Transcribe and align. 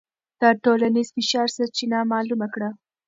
د 0.41 0.43
ټولنیز 0.63 1.07
فشار 1.15 1.47
سرچینه 1.57 1.99
معلومه 2.11 2.47
کړه. 2.53 2.69